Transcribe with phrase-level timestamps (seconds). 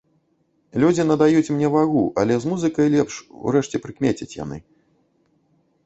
[0.83, 3.13] Людзі надаюць мне вагу, але з музыкай лепш,
[3.51, 4.57] урэшце прыкмецяць яны.